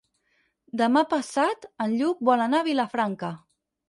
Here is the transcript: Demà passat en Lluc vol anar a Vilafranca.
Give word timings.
Demà 0.79 1.03
passat 1.11 1.67
en 1.85 1.93
Lluc 1.99 2.23
vol 2.31 2.41
anar 2.47 2.63
a 2.65 2.67
Vilafranca. 2.69 3.31